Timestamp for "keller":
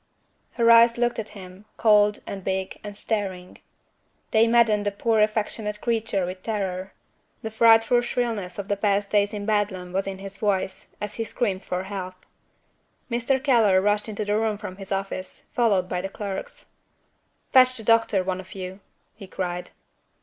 13.43-13.79